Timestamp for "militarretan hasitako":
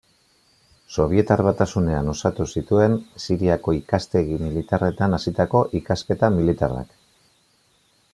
4.47-5.63